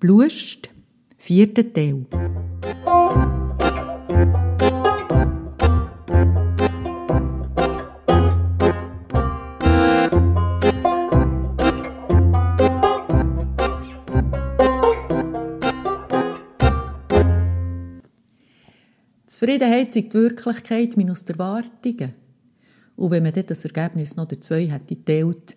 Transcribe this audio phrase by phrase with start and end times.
[0.00, 0.70] Blust,
[1.16, 2.06] vierter Teil.
[19.26, 22.14] Zufriedenheit ist die Wirklichkeit minus die Erwartungen.
[22.96, 25.56] Und wenn man das Ergebnis noch der zwei hätte geteilt,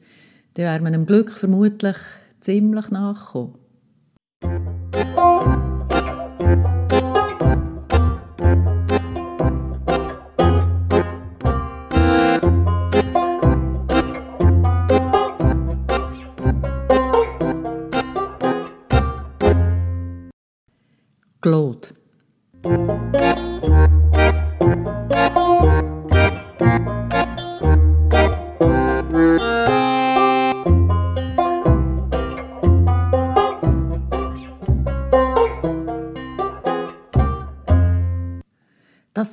[0.54, 1.98] dann wäre man dem Glück vermutlich
[2.40, 3.67] ziemlich nachgekommen.
[4.92, 5.57] Claude.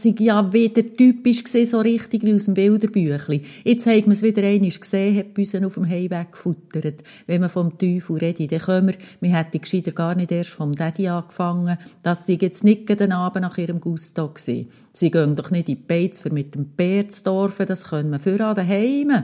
[0.05, 3.43] Sei ja wieder typisch gesehen, so richtig wie aus dem Bilderbüchli.
[3.65, 7.03] Jetzt haben wir es wieder einmal gesehen, hat Büsen auf dem Heimweg gefuttert.
[7.27, 10.75] Wenn man vom Teufel redet, dann können wir, wir hätten gescheiter gar nicht erst vom
[10.75, 11.79] Daddy angefangen.
[12.03, 14.69] Das sei jetzt nicht den Abend nach ihrem Gusto gewesen.
[14.93, 18.11] Sie gehen doch nicht in die Beiz, für mit dem Bär zu dorfen, das können
[18.11, 19.23] wir für an daheim.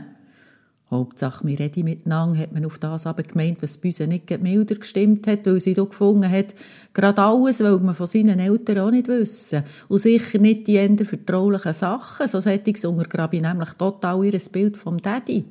[0.91, 4.75] Hauptsache, wir reden miteinander, hat man auf das aber gemeint, was bei uns nicht milder
[4.75, 6.55] gestimmt hat, weil sie da gefunden hat,
[6.93, 9.63] gerade alles weil man von seinen Eltern auch nicht wissen.
[9.89, 14.77] Und sicher nicht die eher vertraulichen Sachen, so sättiges untergrabe ich nämlich total ihr Bild
[14.77, 15.45] vom Daddy.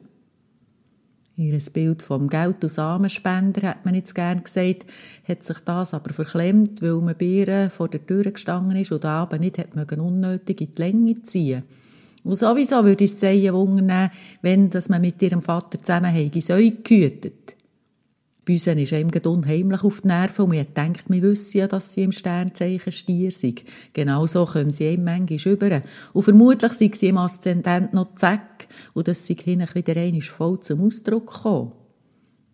[1.37, 4.85] Ihr Bild vom Geld- und Samenspender, hat man jetzt gern gesagt,
[5.25, 9.39] hat sich das aber verklemmt, weil man Bieren vor der Tür gestanden ist und abend
[9.39, 11.63] nicht hat man unnötig in die Länge ziehen.
[12.23, 13.53] Und sowieso würde ich es sehr
[14.41, 17.55] wenn dass man mit ihrem Vater zusammen Säue gehütet.
[18.49, 21.93] Bei uns ist ihm unheimlich auf die Nerven und man denkt, wir wissen ja, dass
[21.93, 23.63] sie im Sternzeichen Stier sind.
[23.93, 25.81] Genauso kommen sie ihm manchmal über.
[26.13, 30.59] Und vermutlich sind sie im Aszendent noch zack und das sind hinten wieder einmal voll
[30.61, 31.73] zum Ausdruck gekommen.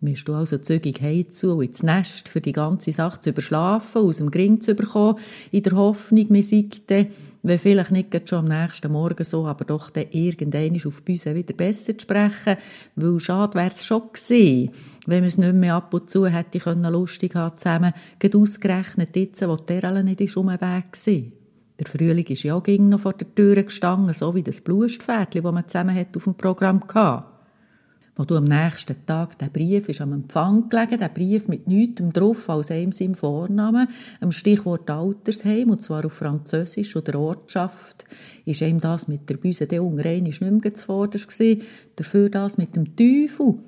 [0.02, 4.18] Wirst du also zügig heimzu und ins Nest für die ganze Sache zu überschlafen, aus
[4.18, 5.18] dem Gring zu bekommen,
[5.52, 6.70] in der Hoffnung, wir seien
[7.42, 11.54] wenn vielleicht nicht schon am nächsten Morgen so, aber doch dann irgendwann auf Büse wieder
[11.54, 12.56] besser zu sprechen,
[12.96, 14.70] weil schade wäre es schon gewesen,
[15.06, 19.16] wenn man es nicht mehr ab und zu hätte können lustig haben zusammen, gerade ausgerechnet
[19.16, 21.32] jetzt, wo der alle nicht ist um den Weg war.
[21.78, 25.52] Der Frühling ist ja auch noch vor der Tür gestanden, so wie das Blustpferdchen, das
[25.52, 27.35] man zusammen hat auf dem Programm hatte
[28.16, 32.02] wo du am nächsten Tag, der Brief ist am Empfang gelegen, der Brief mit nichts
[32.14, 33.88] drauf als einem seinem Vornamen,
[34.20, 38.06] am Stichwort Altersheim, und zwar auf Französisch oder Ortschaft,
[38.46, 41.62] ist ihm das mit der Büse der Unrein nicht mehr zuvorderst gewesen,
[41.96, 43.58] dafür das mit dem Teufel,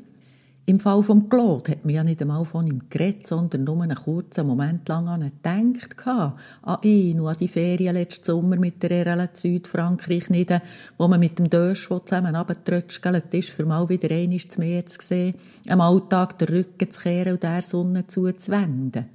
[0.68, 3.96] im Fall vom Claude hat man ja nicht einmal von ihm geredet, sondern nur einen
[3.96, 6.06] kurzen Moment lang an ihn gedacht.
[6.06, 10.60] An ihn und an die Ferien letzten Sommer mit der RL Südfrankreich nieder,
[10.98, 14.98] wo man mit dem Dösch zusammen runtergetrötschelt ist, für mal wieder einmal zu Meer zu
[15.00, 15.36] sehen,
[15.68, 19.06] am Alltag den Rücken zu kehren und der Sonne zuzuwenden.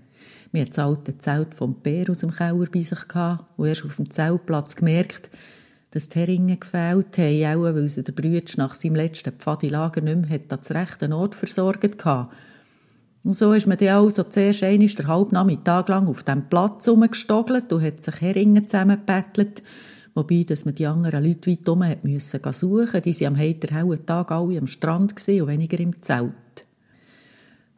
[0.51, 3.85] Wir hatten das alte Zelt vom Bär aus dem Keller bei sich gehabt und erst
[3.85, 5.29] auf dem Zeltplatz gemerkt,
[5.93, 10.27] dass die Heringe gefehlt haben, auch weil sie der Brütsch nach seinem letzten Pfadilager nicht
[10.27, 12.31] mehr hat, an rechten Ort versorgt hatte.
[13.23, 17.71] Und so ist man dann also zuerst einmal der Halbnachmittag lang auf dem Platz herumgestogelt
[17.71, 19.61] und hat sich Heringe zusammengebettelt,
[20.15, 23.01] wobei dass man die anderen Leute weit herum hat müssen suchen.
[23.03, 26.33] Die waren am heiterhellen Tag alle am Strand und weniger im Zelt.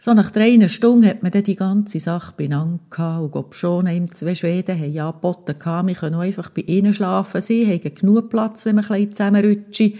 [0.05, 3.23] So nach drei Stunden hat man dann die ganze Sache gehabt.
[3.23, 5.55] Und ob schon ihm zwei Schweden haben ja angeboten
[5.87, 7.41] wir können einfach bei ihnen schlafen.
[7.41, 9.93] Sie haben genug Platz, wenn wir ein zusammenrutschen.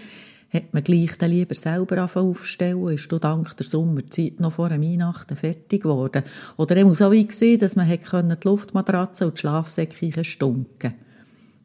[0.52, 5.36] Hat man gleich dann lieber selber aufstellen ist du dank der Sommerzeit noch vor Weihnachten
[5.36, 6.22] fertig geworden.
[6.56, 7.98] Oder er muss auch wie gesehen, dass man die
[8.44, 10.94] Luftmatratze und die Schlafsäcke stunken.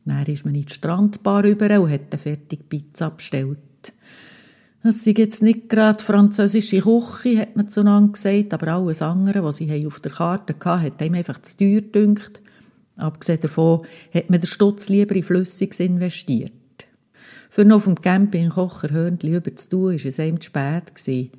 [0.05, 3.59] Dann ist man in die Strandbar rüber und hat eine fertige Pizza bestellt.
[4.83, 9.57] Es sei jetzt nicht gerade französische Küche, hat man zueinander gesagt, aber alles andere, was
[9.57, 12.41] sie auf der Karte hatten, hat ihm einfach zu teuer gedünkt.
[12.95, 16.51] Abgesehen davon hat man den Stutz lieber in Flüssiges investiert.
[17.51, 20.95] Für noch dem Camping Kocherhörnchen über zu tun, war es ihm zu spät.
[20.95, 21.29] Gewesen.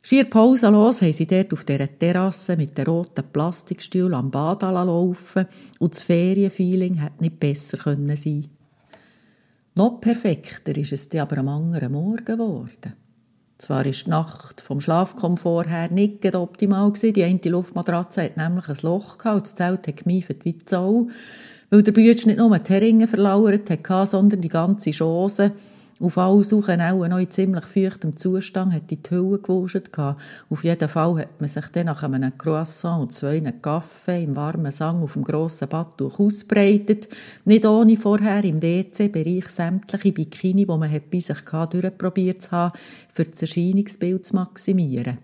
[0.00, 5.46] Schier pausenlos haben sie dort auf dieser Terrasse mit den roten Plastikstühlen am Bad laufen
[5.78, 8.55] und das Ferienfeeling hätte nicht besser sein können.
[9.78, 12.94] Noch perfekter ist es aber am anderen Morgen geworden.
[13.58, 17.12] Zwar ist die Nacht vom Schlafkomfort her nicht optimal gewesen.
[17.12, 21.08] Die eine Luftmatratze hat nämlich ein Loch gehabt das Zelt hat gemiefert wie Sau,
[21.68, 25.52] weil der Bütsch nicht nur die Heringe verlauert hat, sondern die ganze Chance.
[25.98, 29.88] Auf alle Suchen auch noch in ziemlich feuchtem Zustand hat die Hülle gewuscht.
[30.50, 34.70] Auf jeden Fall hat man sich dann nach einem Croissant und zwei Kaffee im warmen
[34.70, 37.08] Sang auf dem grossen Badtuch ausbreitet.
[37.46, 42.78] Nicht ohne vorher im WC-Bereich sämtliche Bikini, die man bei sich hatte, durchprobiert zu haben,
[43.14, 45.16] für das Erscheinungsbild zu maximieren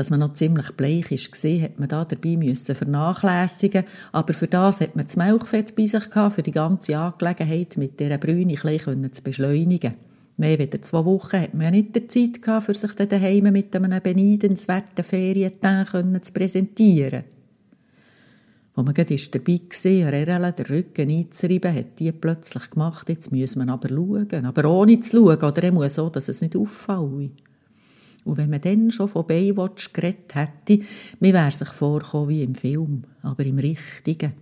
[0.00, 3.84] dass man noch ziemlich bleich ist gesehen, hat man da dabei müssen vernachlässigen.
[4.12, 8.00] Aber für das hat man das Milchfett bei sich gehabt, für die ganze Angelegenheit mit
[8.00, 9.92] dieser Brüne ein zu beschleunigen.
[10.38, 13.76] Mehr als zwei Wochen hat man ja nicht die Zeit gehabt, für sich daheim mit
[13.76, 17.24] einem beneidenswerten Ferientag zu präsentieren.
[18.74, 23.66] Wo man gerade dabei war, Rerele den Rücken einzureiben, hat die plötzlich gemacht, jetzt müssen
[23.66, 24.46] wir aber schauen.
[24.46, 27.49] Aber ohne zu schauen, oder er muss so, dass es nicht auffällt.
[28.24, 30.84] Und wenn man dann schon von Baywatch geredet hätte,
[31.20, 34.32] mir wäre sich vorgekommen wie im Film, aber im Richtigen.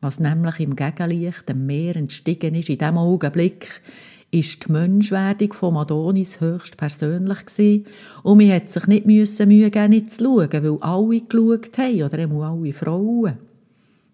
[0.00, 3.80] Was nämlich im Gegenlicht dem Meer entstiegen ist, in diesem Augenblick,
[4.32, 7.86] ist die Menschwerdung von Adonis höchst persönlich gewesen.
[8.22, 12.18] Und man hat sich nicht Mühe geben, nicht zu schauen, weil alle geschaut haben, oder
[12.18, 13.38] eben alle Frauen.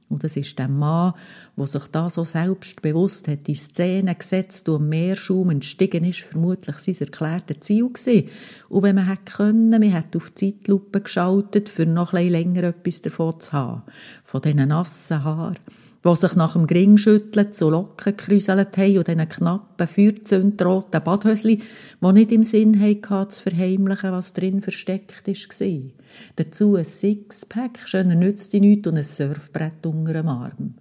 [0.09, 1.13] Und es ist der Mann,
[1.57, 6.97] der sich da so selbstbewusst hat, die Szene gesetzt und Meerschaum entstiegen ist, vermutlich sein
[7.01, 8.29] erklärtes Ziel gewesen.
[8.71, 12.65] Und wenn man hätte können, man hätte auf die Zeitlupe geschaltet, für noch ein länger
[12.65, 13.83] etwas davon zu haben.
[14.25, 15.57] Von diesen nassen Haaren
[16.05, 21.61] die sich nach dem Gringschütteln zu Locken gekräuselt haben und diesen knappen, feuerzündroten Badhösli,
[22.01, 25.98] die nicht im Sinn hatten, zu verheimlichen, was drin versteckt war.
[26.37, 30.75] Dazu ein Sixpack, schöner nützt die nichts und ein Surfbrett unter dem Arm.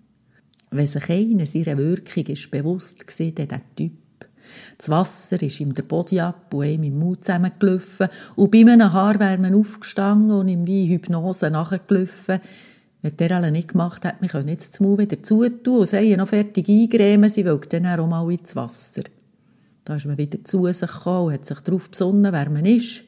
[0.69, 3.93] Wenn sich einer seiner Wirkung ist bewusst war, dann der Typ.
[4.77, 8.93] Das Wasser ist ihm der Body ab und ihm im Mund zusammengelaufen und bei einem
[8.93, 12.39] Haar wäre man aufgestanden und ihm wie Hypnose nachgelaufen,
[13.01, 16.17] wenn der alle nicht gemacht hat, wir können jetzt das Maul wieder zutun und sie
[16.17, 19.03] noch fertig eingremen, sie will dann auch mal ins Wasser.
[19.85, 23.03] Da ist man wieder zu sich gekommen und hat sich darauf besonnen, wer man ist.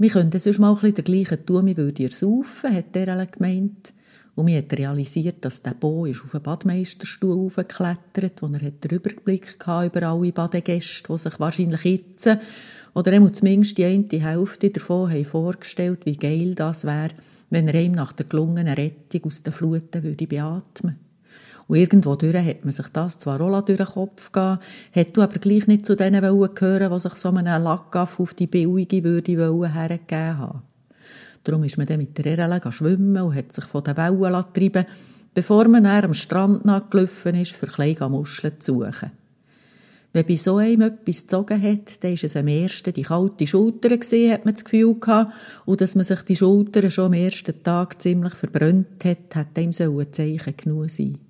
[0.00, 3.92] Wir könnten sonst mal ein bisschen dergleichen tun, wir würden ihr saufen, hat alle gemeint.
[4.34, 8.90] Und mir hat realisiert, dass der Bo ist auf den Badmeisterstuhl aufgeklettert, wo er den
[8.90, 12.30] Überblick über alle Badegäste, die sich wahrscheinlich jetzt,
[12.94, 17.10] oder zumindest die eine Hälfte davon haben vorgestellt, wie geil das wäre,
[17.50, 21.09] wenn er ihm nach der gelungenen Rettung aus den Fluten würde beatmen
[21.70, 24.58] und irgendwo durch hat man sich das zwar auch durch den Kopf gegeben,
[24.92, 28.48] hat du aber gleich nicht zu denen gehören, die sich so einen Lackaff auf die
[28.48, 30.62] billige würde hergegeben haben.
[31.44, 34.84] Darum ist man dann mit der Erle schwimmen und hat sich von den Wellen treiben
[35.32, 39.12] bevor man dann am Strand nachgelaufen ist, für kleine Muscheln zu suchen.
[40.12, 43.90] Wenn bei so einem etwas gezogen hat, dann war es am ersten die kalte Schulter
[43.90, 45.32] gewesen, hat man das Gefühl gehabt.
[45.66, 49.72] Und dass man sich die Schultern schon am ersten Tag ziemlich verbrannt hat, hat dem
[49.72, 51.29] so ein Zeichen genug sein.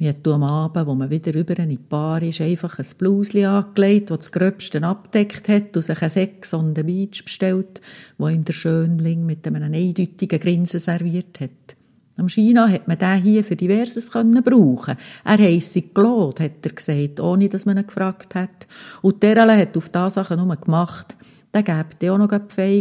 [0.00, 3.44] Wir hat am Abend, wo man wieder über in die Bar ist, einfach ein Blusli
[3.44, 7.82] angelegt, das das Gröbste abdeckt hat und sich ein Sex on the Beach bestellt,
[8.16, 11.76] wo ihm der Schönling mit einem eindeutigen Grinsen serviert hat.
[12.16, 14.96] Am China hat man den hier für diverses können brauchen.
[15.22, 18.68] Er heisse Claude, hat er gesagt, ohne dass man ihn gefragt hat.
[19.02, 21.14] Und der hat auf diese Sachen nur gemacht.
[21.52, 22.30] Der gibt auch noch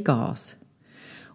[0.06, 0.56] Gas.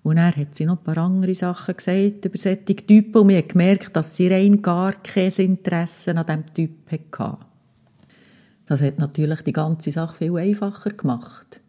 [0.05, 3.39] Und er hat sie noch ein paar andere Sachen gesagt über solche Typen und wir
[3.39, 7.39] haben gemerkt, dass sie rein gar kein Interesse an diesem Typ hatte.
[8.67, 11.63] Das hat natürlich die ganze Sache viel einfacher gemacht.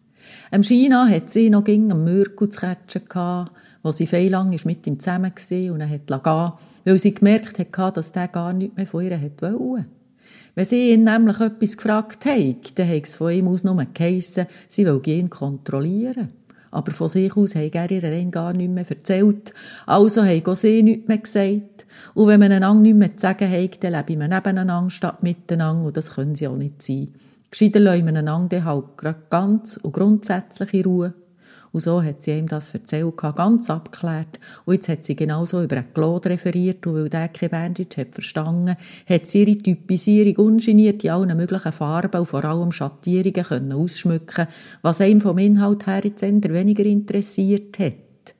[0.51, 3.49] Am China hat sie noch ging am Mürku zu catchen
[3.83, 6.51] wo sie viel lang mit ihm zusammen war und er hat gehen,
[6.85, 9.85] weil sie gemerkt hat, dass der gar nichts mehr von ihr wollte.
[10.55, 14.47] Wenn sie ihn nämlich etwas gefragt hat, dann hat es von ihm aus nur geheissen,
[14.67, 16.44] sie will ihn kontrollieren.
[16.75, 19.53] Aber von sich aus hat er ihr gar nichts mehr erzählt.
[19.85, 21.85] Also hat auch sie nichts mehr gesagt.
[22.13, 25.87] Und wenn man einander nichts mehr zu sagen hat, dann leben wir nebeneinander statt miteinander.
[25.87, 27.13] Und das können sie auch nicht sein.
[27.49, 28.85] Gescheiter lassen wir einander halt
[29.29, 31.13] ganz und grundsätzlich in Ruhe.
[31.75, 34.39] Und so hat sie ihm das erzählt, ganz abgeklärt.
[34.63, 38.13] Und jetzt hat sie genauso über einen Claude referiert, und weil der kein Berndeutsch hat
[38.13, 43.73] verstanden, hat sie ihre Typisierung ungeniert in allen möglichen Farben und vor allem Schattierungen können
[43.73, 44.47] ausschmücken
[44.83, 48.35] was ihm vom Inhalt her jetzt weniger interessiert hat.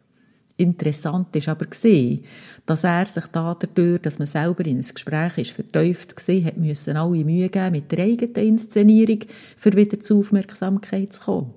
[0.56, 2.24] Interessant ist aber gesehen,
[2.66, 6.96] dass er sich dadurch, dass man selber in ein Gespräch ist, vertieft gesehen hat, müssen
[6.96, 9.20] alle Mühe geben mit der eigenen Inszenierung,
[9.58, 11.54] für wieder zur Aufmerksamkeit zu kommen.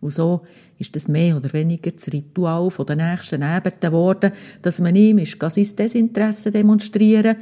[0.00, 0.40] Und so
[0.80, 4.32] ist das mehr oder weniger das Ritual der nächsten Ebenen geworden,
[4.62, 7.36] dass man ihm ist, sein Desinteresse demonstrieren,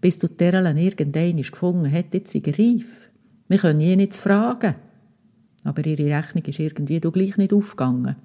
[0.00, 3.08] bis du Terrelen irgendein gefunden hat, jetzt sei reif.
[3.48, 4.74] Wir können ihn nichts fragen.
[5.62, 8.16] Aber ihre Rechnung ist irgendwie doch gleich nicht aufgegangen.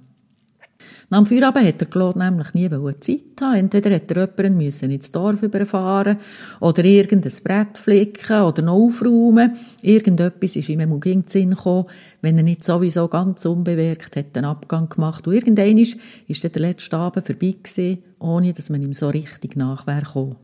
[1.09, 3.55] Nach dem Feierabend hat der Claude nämlich nie Zeit haben.
[3.55, 6.17] Entweder hat er jemanden müssen ins Dorf überfahren
[6.59, 9.55] oder irgendein Brett flicken oder noch aufräumen.
[9.81, 11.87] Irgendetwas ist ihm im den Sinn gekommen,
[12.21, 15.27] wenn er nicht sowieso ganz unbewirkt hat, einen Abgang gemacht.
[15.27, 19.87] Und irgendwann ist der letzte Abend vorbei gewesen, ohne dass man ihm so richtig nach
[19.87, 20.35] wäre gekommen.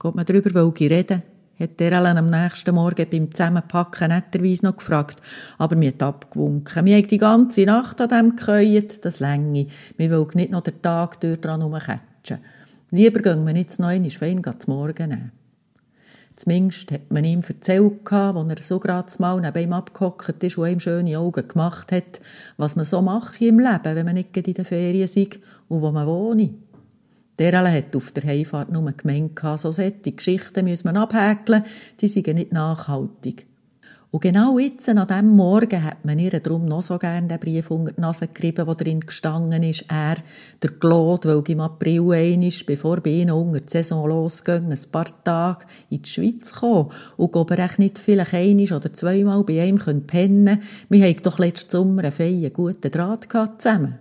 [0.00, 1.22] Geht man darüber reden?
[1.60, 5.20] Hat Ellen am nächsten Morgen beim Zusammenpacken netterweise noch gefragt.
[5.58, 6.86] Aber mir hat abgewunken.
[6.86, 9.66] Wir haben die ganze Nacht an dem gekäut, das Länge.
[9.96, 12.38] Wir wollen nicht noch den Tag dort dran rumkatschen.
[12.90, 15.32] Lieber gehen wir jetzt noch einmal fein zum Morgen nehmen.
[16.40, 20.68] Zumindest hat man ihm erzählt, als er so gerade mal neben ihm abgehockt ist und
[20.68, 22.20] ihm schöne Augen gemacht hat,
[22.56, 25.16] was man so mache im Leben, wenn man nicht in den Ferien ist
[25.68, 26.50] und wo man wohnt.
[27.40, 31.64] Der hat auf der Heimfahrt nur gemeint, so solche Geschichten müssen man abhäkeln,
[31.98, 33.46] die sind nicht nachhaltig.
[34.10, 37.70] Und genau jetzt, an diesem Morgen, hat man ihr darum noch so gerne den Brief
[37.70, 39.86] unter die Nase gerieben, wo drin gestanden ist.
[39.88, 40.16] Er,
[40.62, 45.24] der Claude, weil im April einmal, bevor bei ihnen unter die Saison losging, ein paar
[45.24, 49.78] Tage in die Schweiz kommen und ob er nicht vielleicht einmal oder zweimal bei ihm
[49.78, 50.62] pennen können.
[50.90, 53.98] Wir hatten doch letzten Sommer einen feinen, guten Draht gehabt zusammen.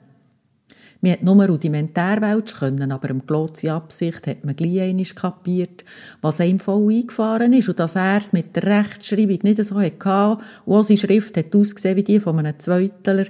[1.02, 5.86] Man hat nur rudimentär welsch können, aber im Glotzi Absicht hat man gleich einmal kapiert,
[6.22, 10.38] was einem voll eingefahren ist und dass er es mit der Rechtschreibung nicht so hatte
[10.66, 13.26] und auch seine Schrift hat ausgesehen wie die von einem Zweiteler,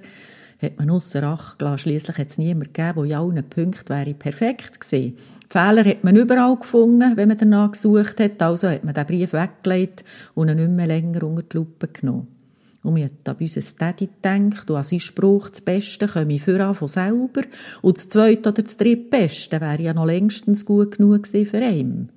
[0.62, 1.78] hat man ausser Acht gelassen.
[1.78, 5.16] Schliesslich hat es niemand gegeben, der in allen Punkten wäre perfekt gewesen.
[5.48, 9.34] Fehler hat man überall gefunden, wenn man danach gesucht hat, also hat man den Brief
[9.34, 12.39] weggelegt und ihn nicht mehr länger unter die Lupe genommen.
[12.82, 16.74] Und wir haben an unseren Daddy gedacht und an seinen Spruch, das Beste komme für
[16.74, 17.42] von selber
[17.82, 21.62] und das Zweite oder das Dritte Beste wäre ja noch längstens gut genug gewesen für
[21.62, 22.10] ihn.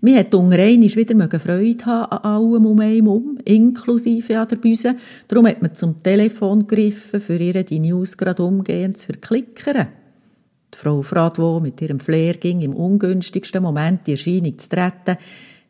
[0.00, 4.94] Wir hätten unter wieder Freude haben an allem um einen herum, inklusive an der Büse.
[5.26, 9.88] Darum hat man zum Telefon gegriffen, für ihr die News gerade umgehend zu verklickern.
[10.72, 15.16] Die Frau Fradwo mit ihrem Flair ging im ungünstigsten Moment die Erscheinung zu treten,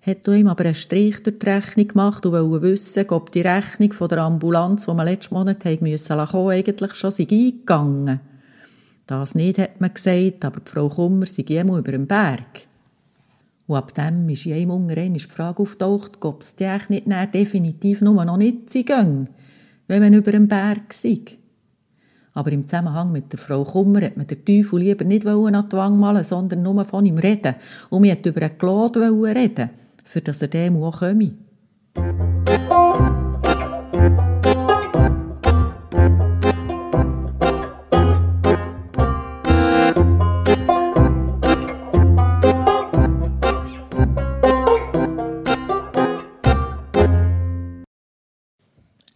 [0.09, 3.93] hat ihm aber einen Strich durch die Rechnung gemacht und wollte wissen, ob die Rechnung
[3.93, 8.21] von der Ambulanz, die wir letzten Monat haben müssen eigentlich schon sei eingegangen.
[9.07, 12.67] Das nicht, hat man gesagt, aber die Frau Kummer sei immer über den Berg.
[13.67, 18.25] Und ab dem ist einem Ungerein die Frage auftaucht, ob es die nicht definitiv nur
[18.25, 18.85] noch nicht sei,
[19.87, 21.21] wenn man über den Berg sei.
[22.35, 25.77] Aber im Zusammenhang mit der Frau Kummer hat man den Teufel lieber nicht an die
[25.77, 27.57] Wang malen, sondern nur von ihm reden.
[27.91, 29.71] Und man wollte über einen Claude reden
[30.09, 31.33] für dass er dem auch komme.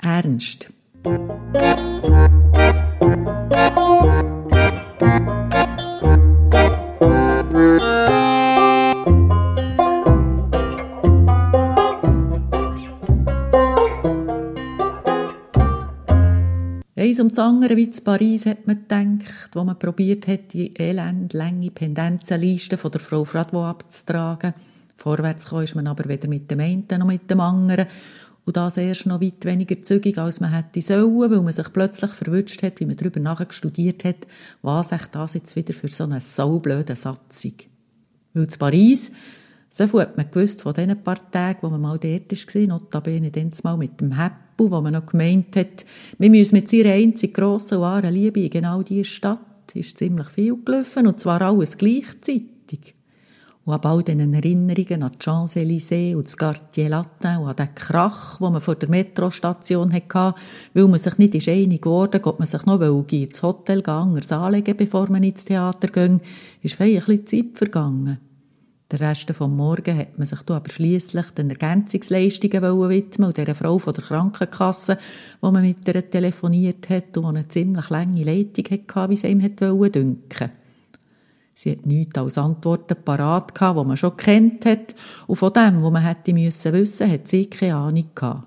[0.03, 0.72] Ernst.
[17.29, 22.77] Das andere, wie zu Paris, hat man gedacht, wo man probiert hat, die elendlänge Pendenzenliste
[22.77, 24.55] von der Frau Fradwo abzutragen.
[24.97, 27.87] Vorwärts kam ist man aber weder mit dem einen noch mit dem anderen.
[28.45, 32.11] Und das erst noch weit weniger zügig, als man hätte sollen, weil man sich plötzlich
[32.11, 34.27] verwünscht hat, wie man darüber nachher studiert hat,
[34.63, 37.67] was echt das jetzt wieder für so eine saublöde Satz ist.
[38.35, 39.13] Weil zu Paris,
[39.69, 43.31] so viel hat man gewusst von diesen paar Tagen, wo man mal dort war, notabene
[43.31, 45.85] dann mal mit dem Happy Apple, wo man noch gemeint hat,
[46.19, 49.41] wir müssen mit seiner einzig grossen wahren Liebe in genau diese Stadt,
[49.75, 52.95] ist ziemlich viel gelaufen, und zwar alles gleichzeitig.
[53.65, 57.75] Und ab all diesen Erinnerungen an die Champs-Élysées und das Quartier Latin und an den
[57.77, 60.35] Krach, den man vor der Metrostation hatte,
[60.75, 62.81] weil man sich nicht einig geworden ob man sich noch
[63.13, 66.21] ins Hotel gehen, anlegen bevor man ins Theater ging,
[66.63, 68.19] ist bisschen Zeit vergangen.
[68.93, 73.79] Der Rest vom Morgen hat man sich aber schliesslich den Ergänzungsleistungen widmen und dieser Frau
[73.79, 74.99] von der Krankenkasse,
[75.41, 79.57] wo man mit ihr telefoniert hat und eine ziemlich lange Leitung hatte, wie sie ihm
[79.57, 80.51] dünken
[81.55, 84.95] Sie hat nichts als Antworten parat die man schon kennt hat,
[85.27, 88.47] und von dem, was man hätte müssen wissen, hat sie keine Ahnung gehabt.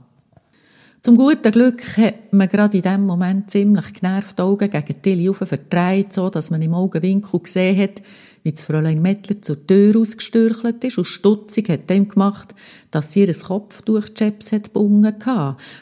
[1.01, 6.13] Zum guten Glück hat man gerade in dem Moment ziemlich genervt Augen gegen Tilly verdreht,
[6.13, 8.01] so dass man im Augenwinkel gesehen hat,
[8.45, 12.53] wie das Fräulein Mettler zur Tür ausgestürchelt ist und stutzig hat dem gemacht,
[12.91, 15.15] dass sie ihr Kopf durch die Chaps hat bungen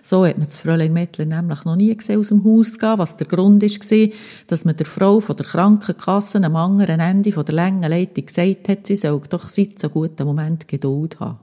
[0.01, 3.17] So hat man das Fräulein Mettler nämlich noch nie gesehen aus dem Haus gehen, was
[3.17, 4.09] der Grund war,
[4.47, 8.69] dass man der Frau von der Krankenkasse am anderen Ende von der langen Leitung gesagt
[8.69, 11.39] hat, sie soll doch seit so guten Moment Geduld haben.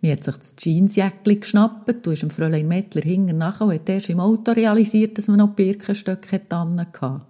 [0.00, 3.88] Mir hat sich das Jeansjäckchen geschnappt, du hast dem Fräulein Mettler hinten nachher und hat
[3.88, 7.22] erst im Auto realisiert, dass man noch Birkenstöcke dran hatte.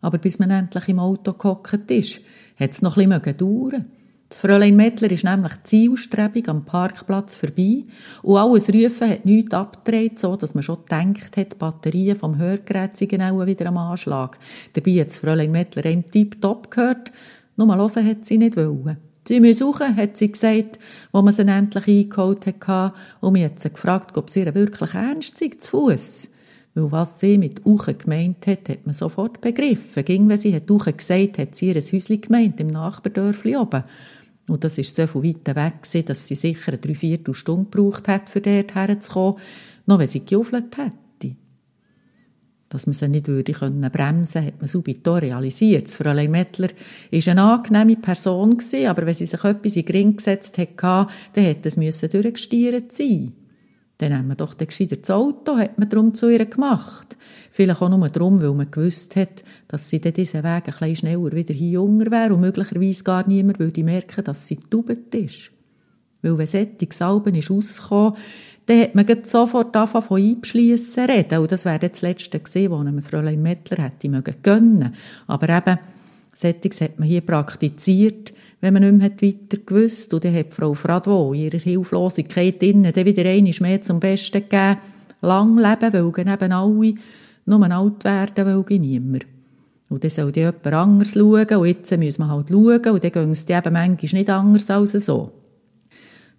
[0.00, 2.20] Aber bis man endlich im Auto gehockt ist,
[2.58, 3.86] hat es noch ein bisschen dauern
[4.28, 7.84] das Fräulein Mettler ist nämlich zielstrebig am Parkplatz vorbei
[8.22, 12.36] und alles Rufen hat nichts abgedreht, so dass man schon gedacht hat, die Batterien vom
[12.36, 14.38] Hörgerät sind genau wieder am Anschlag.
[14.74, 17.10] Dabei hat das Fräulein Mettler einem Tipptopp gehört,
[17.56, 18.98] nur hören hat sie nicht wollen.
[19.26, 20.78] Sie müssen suchen, hat sie gesagt,
[21.10, 25.38] wo man sie endlich eingeholt hat, und mir hat sie gefragt, ob sie wirklich ernst
[25.38, 26.28] sei, zu Fuss.
[26.78, 30.04] Weil was sie mit Uche gemeint hat, hat man sofort begriffen.
[30.04, 33.82] Ging, wenn sie hat Uche gesagt, hat sie ihr Häuschen gemeint, im Nachbardörfli oben.
[34.48, 38.40] Und das ist so viel weiter weg dass sie sicher eine Dreiviertelstunde gebraucht hat, für
[38.40, 39.34] dort herzukommen,
[39.86, 41.34] noch wenn sie gejuffelt hätte.
[42.68, 45.88] Dass man sie nicht würde können bremsen hat man subito realisiert.
[45.88, 46.68] Fräulein Mettler
[47.10, 48.56] war eine angenehme Person,
[48.86, 51.08] aber wenn sie sich etwas in den Ring gesetzt hat, dann
[51.44, 53.32] hätte es durchgestiert sein
[53.98, 57.16] dann nehmen wir doch den gescheiter das Auto, hat man darum zu ihr gemacht.
[57.50, 60.96] Vielleicht auch nur darum, weil man gewusst hat, dass sie dann diesen Weg ein bisschen
[60.96, 65.50] schneller wieder hier jünger wäre und möglicherweise gar niemand würde merken, dass sie getaubt ist.
[66.22, 68.14] Weil wenn solche Salben ist rausgekommen,
[68.66, 71.38] dann hat man sofort angefangen von einbeschliessen reden.
[71.38, 74.08] Und das wäre das Letzte gewesen, was einem Fräulein Mettler hätte
[74.42, 74.94] gönnen.
[75.26, 75.78] Aber eben,
[76.40, 80.74] solches hat man hier praktiziert, wenn man nicht mehr weiter gewusst Und dann hat Frau
[80.74, 84.78] Fradwo in ihrer Hilflosigkeit innen dann wieder einmal mehr zum Besten gegeben.
[85.20, 86.94] Lang leben, weil eben alle
[87.46, 89.26] nur alt werden, weil niemand.
[89.88, 93.12] Und dann soll die jemand anders schauen, und jetzt müssen wir halt schauen, und dann
[93.12, 95.32] gehen es eben manchmal nicht anders als so.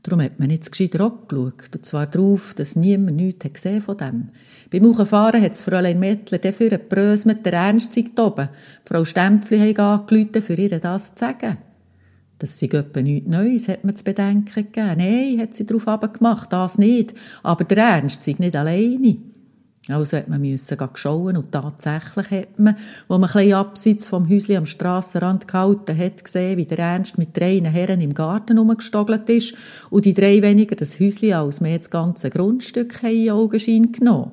[0.03, 3.97] Darum hat man jetzt gescheiter auch geschaut, und zwar darauf, dass niemand nichts gesehen von
[3.97, 4.29] dem.
[4.71, 8.49] Beim Hochfahren hat das Fräulein Mettler dafür ein Brös mit der Ernstzeit oben.
[8.85, 11.57] Frau Stempfli hat angerufen, für ihr das zu sagen.
[12.37, 14.97] Das sei etwa nichts Neues, hat man zu bedenken gegeben.
[14.97, 17.13] Nein, hat sie darauf gemacht, das nicht.
[17.43, 19.17] Aber der Ernst sei nicht alleine.
[19.89, 22.77] Also hat man müssen schauen und tatsächlich hat man,
[23.07, 27.17] wo man ein bisschen abseits vom Häuschen am Strassenrand gehalten hat, gesehen, wie der Ernst
[27.17, 29.55] mit drei Herren im Garten rumgestogelt ist
[29.89, 34.31] und die drei weniger das Häuschen als mehr das ganze Grundstück haben in Augenschein genommen.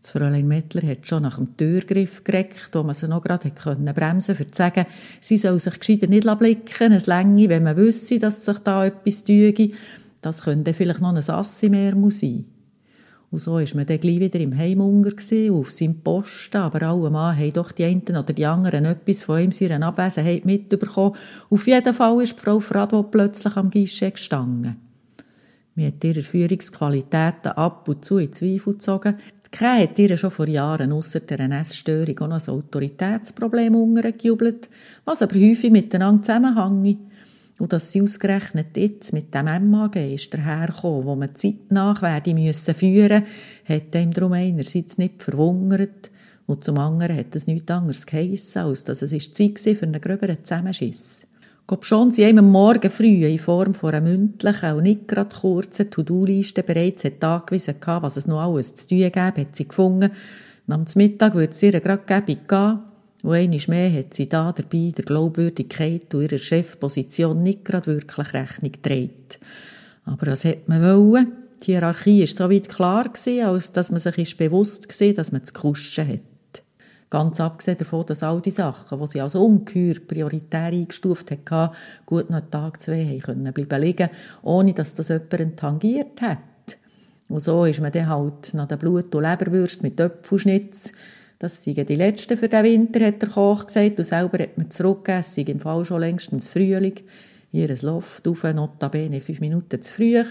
[0.00, 4.36] Das Fräulein Mettler hat schon nach dem Türgriff gereckt, wo man sie noch gerade bremsen
[4.36, 4.86] konnte, um zu sagen,
[5.20, 9.24] sie soll sich gescheiter nicht blicken, es länge, wenn man wüsste, dass sich da etwas
[9.24, 9.70] tüge.
[10.20, 12.44] Das könnte vielleicht noch ein Assi mehr sein.
[13.34, 15.10] Und so ist man dann gleich wieder im Heimunger
[15.50, 19.40] auf seinem Posten, aber alle Mann haben doch die einen oder die anderen etwas von
[19.40, 21.16] ihm seiner Abwesenheit mitbekommen.
[21.50, 24.76] Auf jeden Fall ist Frau Fradwo plötzlich am Guichet gestanden.
[25.74, 29.16] Mir hat ihre Führungsqualitäten ab und zu in Zweifel gezogen.
[29.50, 34.70] Krähe hat ihr schon vor Jahren ausser der Essstörung auch noch ein Autoritätsproblem untergejubelt,
[35.04, 37.00] was aber häufig miteinander zusammenhängt.
[37.58, 42.34] Und dass sie ausgerechnet jetzt mit dem MAG ist dahergekommen, wo man Zeit nach werde
[42.34, 43.24] müssen führen,
[43.64, 46.10] hat ihm darum einerseits nicht verwundert
[46.46, 50.00] und zum anderen hat es nichts anderes geheissen, als dass es Zeit war für einen
[50.00, 51.26] gröberen Zusammenschiss.
[51.66, 55.90] Ob schon sie einem Morgen früh in Form von einer mündlichen und nicht gerade kurzen
[55.90, 60.10] To-Do-Liste bereits hat angewiesen hatte, was es noch alles zu tun gäbe, hat sie gefunden.
[60.68, 62.80] am Mittag würde es ihr gerade gäbig gehen.
[63.24, 68.34] Und einmal mehr hat sie da dabei der Glaubwürdigkeit und ihrer Chefposition nicht gerade wirklich
[68.34, 69.10] Rechnung getragen.
[70.04, 71.32] Aber was hat man wollen?
[71.62, 75.42] Die Hierarchie war so weit klar, gewesen, als dass man sich bewusst war, dass man
[75.42, 76.62] zu kuschen hat.
[77.08, 81.72] Ganz abgesehen davon, dass all die Sachen, die sie als ungeheuer prioritär eingestuft hat,
[82.04, 84.10] gut noch einen Tag, zwei können bleiben liegen,
[84.42, 86.40] ohne dass das jemand tangiert hat.
[87.28, 90.92] Und so ist man dann halt nach der Blut- und Leberwürst mit Töpfelschnitz,
[91.44, 94.70] das seien die letzten für den Winter, hat der Koch gesagt, und selber hat man
[94.70, 96.94] zurückgegeben, es sei im Fall schon längstens Frühling,
[97.52, 100.24] ihr Loft auf, notabene fünf Minuten zu früh,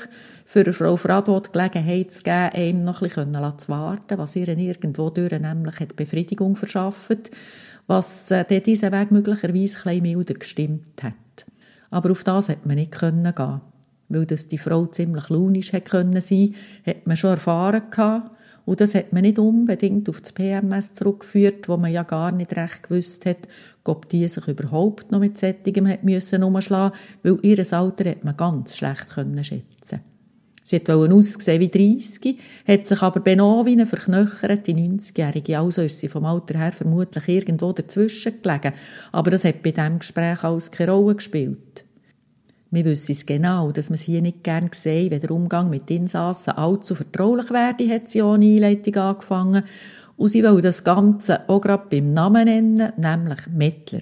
[0.46, 4.48] für Frau Fradot die Gelegenheit zu geben, ihm noch ein bisschen zu warten, was ihr
[4.48, 7.30] irgendwo durch nämlich hat Befriedigung verschafft,
[7.86, 11.46] was äh, diesen Weg möglicherweise ein milder gestimmt hat.
[11.92, 13.62] Aber auf das hat man nicht können gehen.
[14.10, 16.56] Weil das die Frau ziemlich launisch hätte können sein,
[16.88, 18.32] hat man schon erfahren gehabt.
[18.66, 22.56] Und das hat man nicht unbedingt auf das PMS zurückgeführt, wo man ja gar nicht
[22.56, 23.50] recht gewusst hat,
[23.84, 28.38] ob die sich überhaupt noch mit Sättigem hat müssen umschlagen, weil ihr Alter hat man
[28.38, 29.08] ganz schlecht
[29.42, 30.00] schätzen.
[30.66, 35.60] Sie wollte aussehen wie 30, hat sich aber benommen wie eine verknöcherte 90-Jährige.
[35.60, 38.72] Also ist sie vom Alter her vermutlich irgendwo dazwischen gelegen.
[39.12, 41.84] Aber das hat bei diesem Gespräch alles keine Rolle gespielt.
[42.74, 45.92] Wir wissen es genau, dass man es hier nicht gern sehen, wenn der Umgang mit
[45.92, 49.64] Insassen allzu vertraulich werde, hat sie ohne Einleitung angefangen.
[50.18, 54.00] Und sie will das Ganze auch gerade beim Namen nennen, nämlich Mittler.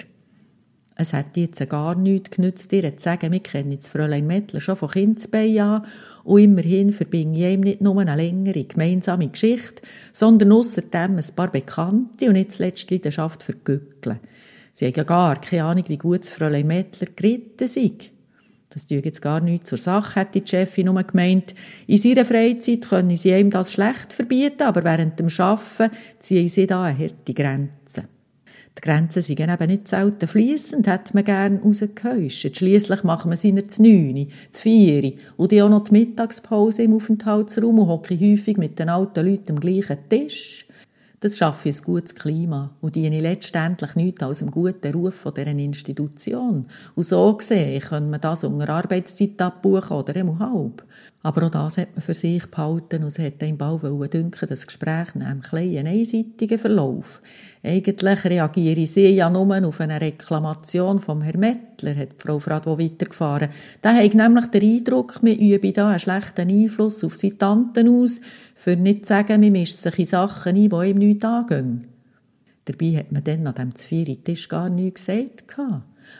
[0.95, 4.77] Es hätte jetzt gar nichts genützt, ihr zu sagen, wir kennen das Fräulein Mettler schon
[4.77, 5.85] von Kindsbein an
[6.23, 9.81] und immerhin verbinde ich ihm nicht nur eine längere gemeinsame Geschichte,
[10.13, 14.21] sondern außerdem ein paar Bekannte und nicht zuletzt Leidenschaft für Gückeln.
[14.71, 17.91] Sie haben ja gar keine Ahnung, wie gut das Fräulein Mettler geritten sei.
[18.73, 21.53] Das tue jetzt gar nichts zur Sache, hat die Chefin nur gemeint.
[21.87, 26.67] In ihrer Freizeit können sie ihm das schlecht verbieten, aber während dem Arbeiten ziehen sie
[26.67, 28.03] da eine harte Grenze.
[28.77, 32.55] Die Grenzen sind eben nicht selten fließend, hat man gern rausgehäuscht.
[32.55, 37.77] Schliesslich machen wir seine zu neun, zu vier und auch noch die Mittagspause im Aufenthaltsraum
[37.77, 40.65] und hocke häufig mit den alten Leuten am gleichen Tisch.
[41.23, 45.51] Das schaffe ein gutes Klima und diene letztendlich nichts als einem guten Ruf von dieser
[45.51, 46.65] Institution.
[46.95, 50.83] Und so gesehen können wir das unter Arbeitszeit abbuchen oder einmal halb.
[51.23, 54.65] Aber auch das hat man für sich behalten und es hat einem bald dünken, das
[54.65, 57.21] Gespräch nämlich einen einseitigen Verlauf.
[57.63, 63.49] Eigentlich reagiere sie ja nur auf eine Reklamation vom Herrn Mettler, hat Frau Fradwo weitergefahren.
[63.83, 68.19] Der hat nämlich den Eindruck, wir üben da einen schlechten Einfluss auf seine Tanten aus,
[68.55, 71.85] für nicht zu sagen, wir mischen sich in Sachen ein, die ihm nichts angehen.
[72.65, 75.45] Dabei hat man dann an dem Zvieri-Tisch gar nichts gesagt.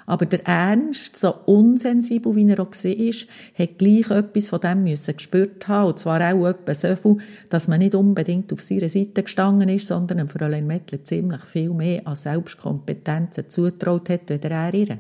[0.06, 3.28] Aber der Ernst, so unsensibel wie er auch war,
[3.58, 5.90] hat gleich etwas von dem müssen gespürt haben.
[5.90, 7.18] Und zwar auch etwa so viel,
[7.50, 11.72] dass man nicht unbedingt auf seiner Seite gestanden ist, sondern dem Fräulein Mettler ziemlich viel
[11.72, 14.98] mehr an Selbstkompetenzen zutraut hat, als er ihr.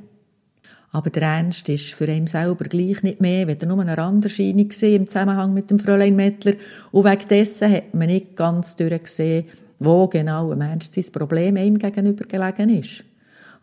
[0.93, 5.07] Aber der Ernst ist für ihn selber gleich nicht mehr, weder nur eine Randerscheinung im
[5.07, 6.53] Zusammenhang mit dem Fräulein Mettler.
[6.91, 9.45] Und wegen dessen hat man nicht ganz durchgesehen,
[9.79, 13.05] wo genau im Ernst sein Problem ihm gegenüber gelegen ist.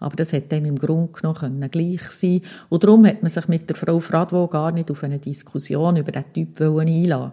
[0.00, 3.68] Aber das hätte ihm im Grunde genommen gleich sein Und darum hat man sich mit
[3.68, 7.32] der Frau Fradwo gar nicht auf eine Diskussion über diesen Typ einlassen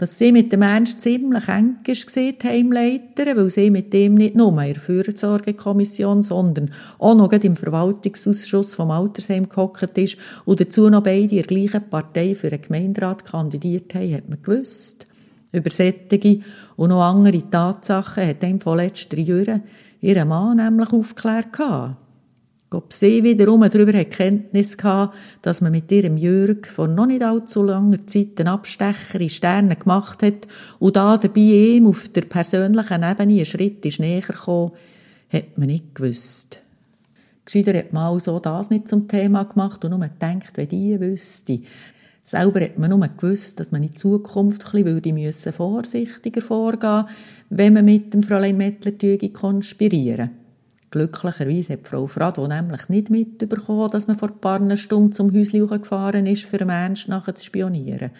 [0.00, 1.94] dass sie mit dem Ernst ziemlich eng war,
[2.32, 7.54] die Heimleiterin, weil sie mit dem nicht nur in der Fürsorgekommission, sondern auch noch im
[7.54, 12.62] Verwaltungsausschuss vom Altersheim gehockt ist und dazu noch beide in der gleichen Partei für einen
[12.62, 15.06] Gemeinderat kandidiert haben, hat man gewusst.
[15.52, 16.40] Über sättige
[16.80, 19.64] und noch andere Tatsachen hat ihm von letzter Jahren
[20.00, 21.98] ihr Mann nämlich aufgeklärt gehabt.
[22.70, 25.12] Ob sie wiederum darüber Kenntnis hatte,
[25.42, 29.76] dass man mit ihrem Jürg vor noch nicht allzu langer Zeit einen Abstecher in Sterne
[29.76, 34.72] gemacht hat und da dabei ihm auf der persönlichen Ebene einen Schritt ist näher gekommen,
[35.30, 36.62] hat man nicht gewusst.
[37.44, 41.60] Gescheiter hat man also das nicht zum Thema gemacht und nur gedacht, wenn die wüsste.
[42.22, 47.06] Selber hat man nur gewusst, dass man in Zukunft ein bisschen würde vorsichtiger vorgehen
[47.48, 48.92] wenn man mit dem Fräulein Mettler
[49.32, 50.30] konspirieren
[50.90, 55.68] Glücklicherweise hat Frau Frado nämlich nicht mitbekommen, dass man vor ein paar Stunden zum Häuschen
[55.68, 58.10] gefahren ist, für Menschen nachher zu spionieren.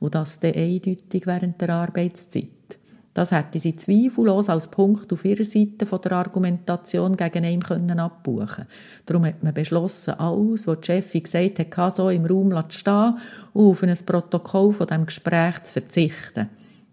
[0.00, 2.78] Und das dann eindeutig während der Arbeitszeit.
[3.12, 7.98] Das hätte sie zweifellos als Punkt auf ihrer Seite von der Argumentation gegen ihn können
[7.98, 8.66] abbuchen
[9.04, 13.18] Darum hat man beschlossen, alles, was die Chefin gesagt hat, so im Raum stehen
[13.52, 16.48] und auf ein Protokoll von dem Gespräch zu verzichten.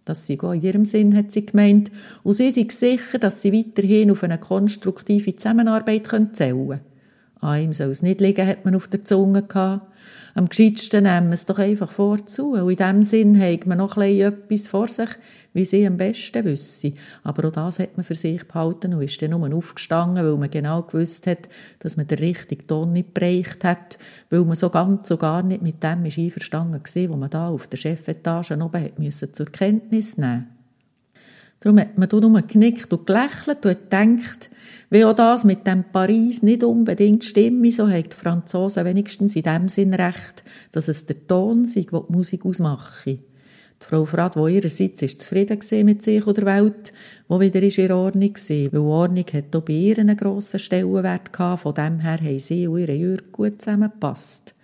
[0.05, 1.91] Das sei auch in ihrem Sinn, hat sie gemeint.
[2.23, 6.81] Und sie sind sicher, dass sie weiterhin auf eine konstruktive Zusammenarbeit zählen können.
[7.41, 9.85] An ihm soll es nicht liegen, hat man auf der Zunge gehabt.
[10.37, 12.51] Am gescheitsten nehmen wir es doch einfach vorzu.
[12.51, 15.09] Und in dem Sinn hat man noch etwas vor sich,
[15.53, 16.95] wie sie am besten wissen.
[17.23, 20.51] Aber auch das hat man für sich behalten und ist dann nur aufgestanden, weil man
[20.51, 23.97] genau gewusst hat, dass man den richtigen Ton nicht bereicht hat,
[24.29, 27.49] weil man so ganz so gar nicht mit dem ist einverstanden war, was man da
[27.49, 30.56] auf der Chefetage oben hat müssen zur Kenntnis nehmen
[31.59, 34.49] Darum hat man da nur genickt und gelächelt und gedacht,
[34.89, 39.43] wie auch das mit dem Paris nicht unbedingt stimme, so haben die Franzosen wenigstens in
[39.43, 43.19] dem Sinn recht, dass es der Ton sei, der die Musik ausmache.
[43.79, 46.93] Die Frau Frad, die ihrerseits ist zufrieden mit sich oder der Welt,
[47.27, 48.73] wo wieder ist in Ordnung war.
[48.73, 51.61] Weil Ordnung hat auch bei ihr einen grossen Stellenwert gehabt.
[51.61, 54.55] Von dem her haben sie und ihre Jürg gut zusammengepasst.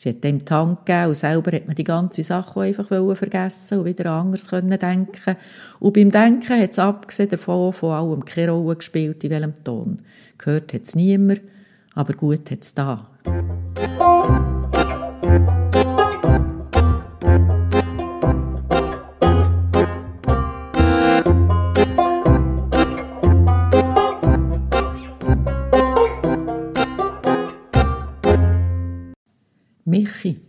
[0.00, 3.80] Sie hat dem die Hand gegeben und selber hat man die ganze Sache einfach vergessen
[3.80, 5.36] und wieder anders können denken.
[5.78, 9.98] Und beim Denken hat es abgesehen davon von allem keine Rolle gespielt, in welchem Ton.
[10.38, 11.42] Gehört hat es niemand,
[11.94, 13.02] aber gut hat es da.
[29.90, 30.40] Michi.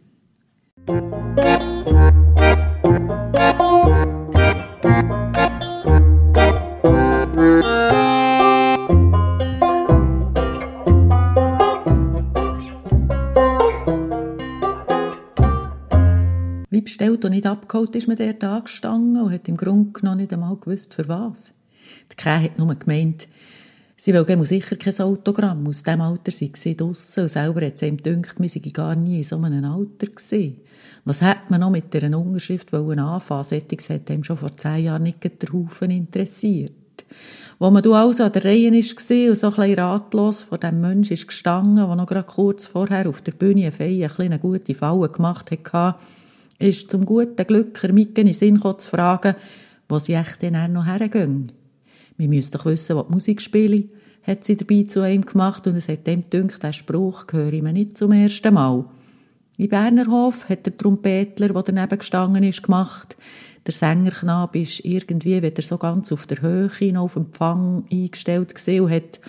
[16.69, 20.31] Wie bestellt und nicht abgeholt ist man dort angestanden und hat im Grunde noch nicht
[20.31, 21.55] einmal gewusst, für was.
[22.11, 23.27] Die Krähe hat nur gemeint,
[24.03, 25.67] Sie will sicher kein Autogramm.
[25.67, 28.95] Aus diesem Alter sei sie draussen und selber hat sie ihm gedacht, wir seien gar
[28.95, 30.57] nie in so einem Alter gewesen.
[31.05, 33.43] Was hat man noch mit dieser Unterschrift anfangen?
[33.43, 36.73] Sättiges hat ihm schon vor zehn Jahren nicht der Haufen interessiert.
[37.59, 40.81] Wo man du also an der Reihe war und so ein bisschen ratlos vor dem
[40.81, 44.73] Mensch ist gestanden, der noch gerade kurz vorher auf der Bühne eine Feier eine gute
[44.73, 45.99] Falle gemacht hat,
[46.57, 49.35] ist zum guten Glück mit in den Sinn zu fragen,
[49.87, 51.51] wo sie echt dann noch hergehen.
[52.17, 53.85] Wir müssen doch wissen, was die Musik spiele,
[54.23, 57.61] hat sie dabei zu ihm gemacht und es hat ihm gedacht, der Spruch höre ich
[57.61, 58.85] mir nicht zum ersten Mal.
[59.57, 63.17] Im Bernerhof hat der Trompetler, der daneben gestanden ist, gemacht.
[63.65, 68.89] Der Sängerknabe ist irgendwie wieder so ganz auf der Höhe noch auf Empfang eingestellt und
[68.89, 69.19] hat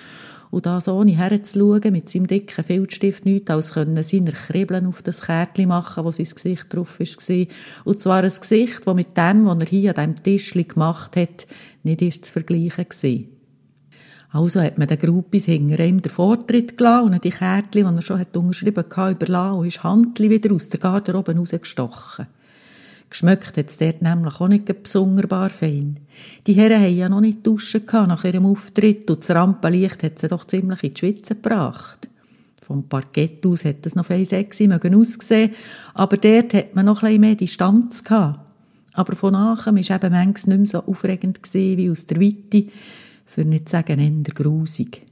[0.52, 5.22] und das ohne herzuschauen, mit seinem dicken Filzstift nichts als können seiner Kribbeln auf das
[5.22, 7.46] Kärtchen machen, wo sein Gesicht drauf war.
[7.84, 11.46] Und zwar ein Gesicht, das mit dem, was er hier an diesem Tischli gemacht hat,
[11.84, 14.40] nicht ist zu vergleichen war.
[14.42, 18.02] Also hat man den Gruppis hinter ihm den Vortritt gelassen und die Kärtchen, die er
[18.02, 22.26] schon unterschrieben hatte, überlassen und ist Handli wieder aus der Garderobe rausgestochen.
[23.12, 26.00] Geschmeckt hat es dort nämlich auch nicht besonderbar fein.
[26.46, 30.28] Die Herren haben ja noch nicht duschen nach ihrem Auftritt und das Rampenlicht hat sie
[30.28, 32.08] doch ziemlich in die Schwitze gebracht.
[32.58, 35.50] Vom Parkett aus hat es noch fein sexy mögen ausgesehen,
[35.92, 38.50] aber dort hat man noch ein bisschen mehr Distanz gehabt.
[38.94, 42.68] Aber von nachher war eben manches nicht mehr so aufregend wie aus der Weite,
[43.26, 45.02] für nicht zu sagen eher grusig.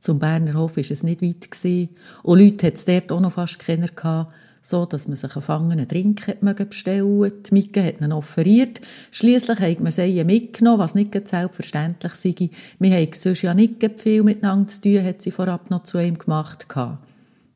[0.00, 3.60] Zum Berner Hof war es nicht weit und Leute hat es dort auch noch fast
[3.60, 8.12] keiner gehabt, so dass man sich einen gefangenen Trink hat bestellen Die Mike hat ihn
[8.12, 8.80] offeriert.
[9.10, 12.50] Schliesslich hat man sie mitgenommen, was nicht selbstverständlich sei.
[12.78, 16.18] Wir haben sonst ja nicht viel miteinander zu tun, hat sie vorab noch zu ihm
[16.18, 16.66] gemacht.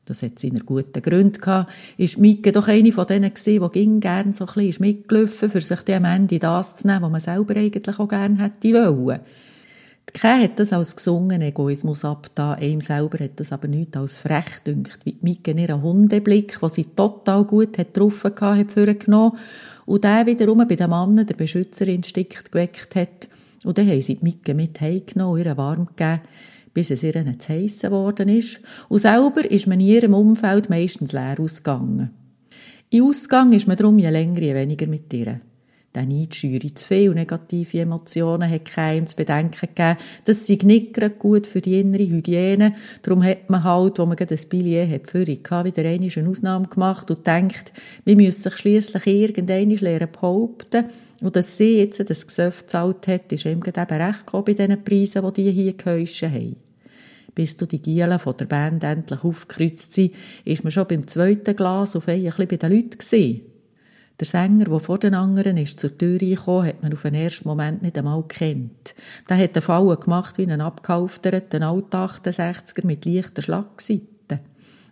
[0.07, 1.73] Das hat seine guten Gründe gehabt.
[1.97, 5.61] Ist Mike doch eine von denen gewesen, die ging gern so ein bisschen mitgelaufen, für
[5.61, 9.21] sich am Ende das zu nehmen, was man selber eigentlich auch gern hätte wollen.
[10.13, 14.61] Kay hat das als gesungen Egoismus abgetan, ihm selber hat das aber nicht als frech
[14.67, 19.39] dünkt, wie Mike ihren Hundeblick, den sie total gut hat getroffen hat, vorgenommen
[19.87, 23.29] und der wiederum bei den Mannen den Beschützerinstinkt geweckt hat.
[23.65, 26.21] Und dann haben sie die Mike mit heimgenommen, ihr warm gegeben,
[26.75, 28.61] bis es ihr zu heissen geworden ist.
[28.89, 32.11] Und selber ist man in ihrem Umfeld meistens leer ausgegangen.
[32.91, 35.41] Im Ausgang ist man darum je länger, je weniger mit ihr.
[35.95, 39.97] Der Neid schüre zu viele negative Emotionen, hat keinem zu bedenken gegeben.
[40.25, 42.75] Das sei nicht gerade gut für die innere Hygiene.
[43.03, 47.11] Darum hat man halt, wo man gerade ein Billet hat, für wieder eine Ausnahme gemacht
[47.13, 47.73] und denkt,
[48.05, 50.87] wir müssen sich schliesslich irgendeine lernen behaupten.
[51.21, 54.55] Und dass sie jetzt das Gesöff gezahlt hat, ist ihm gerade eben recht gekommen bei
[54.55, 56.57] diesen Preisen, die die hier gehäuschen haben.
[57.37, 60.13] Bis du die Gielen von der Band endlich aufgekreuzt sind,
[60.45, 63.54] ist man schon beim zweiten Glas auf ein bisschen bei den Leuten gewesen.
[64.21, 67.49] Der Sänger, der vor den anderen ist, zur Tür reingekommen, hat man auf den ersten
[67.49, 68.95] Moment nicht einmal gekannt.
[69.29, 74.05] Der hat den Fall gemacht wie ein abgehalfterter alter 68er mit leichter Schlagseite.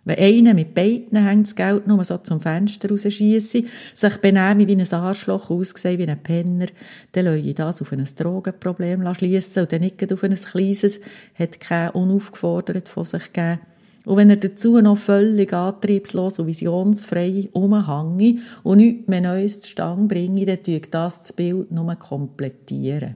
[0.05, 4.75] Wenn einer mit beiden Händen das Geld nur so zum Fenster rausschiesse, sich benehme wie
[4.75, 6.67] ein Arschloch, aussehe wie ein Penner,
[7.13, 10.99] dann lasse ich das auf ein Drogenproblem schliessen und dann nicht auf ein kleines,
[11.35, 13.61] hat kein unaufgefordert von sich gegeben.
[14.05, 20.13] Und wenn er dazu noch völlig antriebslos und visionsfrei umhange und nichts mehr Neues zustande
[20.13, 23.15] bringe, dann tut das das Bild nur komplettieren.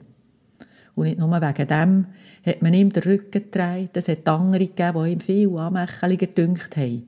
[0.95, 2.05] Und nicht nur wegen dem
[2.45, 6.77] hat man ihm den Rücken gedreht, es hat andere gegeben, die ihm viel anmächeliger gedünkt
[6.77, 7.05] haben.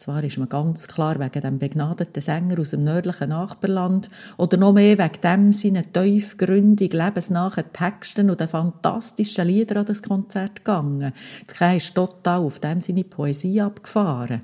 [0.00, 4.08] Zwar ist man ganz klar wegen dem begnadeten Sänger aus dem nördlichen Nachbarland
[4.38, 10.02] oder noch mehr wegen dem seinen tiefgründig lebensnahen Texten und den fantastischen Liedern an das
[10.02, 11.12] Konzert gegangen.
[11.50, 14.40] Die Kei ist total auf dem seine Poesie abgefahren.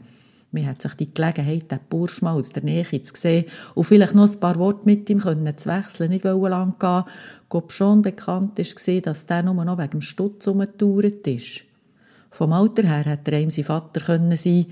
[0.52, 4.14] Mir hat sich die Gelegenheit, den Bursch mal aus der Nähe zu sehen und vielleicht
[4.14, 7.04] noch ein paar Worte mit ihm können zu wechseln, nicht lang gehen,
[7.48, 11.62] ob schon bekannt ist, dass der nur noch wegen dem Stutz umgetauert ist.
[12.36, 14.66] Vom Alter her hätte er ihm sein Vater können sein